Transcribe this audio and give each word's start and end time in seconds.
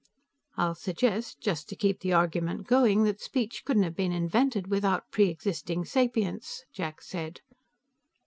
"I'll 0.57 0.73
suggest, 0.73 1.39
just 1.41 1.69
to 1.69 1.75
keep 1.75 1.99
the 1.99 2.11
argument 2.11 2.65
going, 2.65 3.03
that 3.03 3.21
speech 3.21 3.61
couldn't 3.63 3.83
have 3.83 3.95
been 3.95 4.11
invented 4.11 4.65
without 4.65 5.11
pre 5.11 5.29
existing 5.29 5.85
sapience," 5.85 6.63
Jack 6.73 7.03
said. 7.03 7.41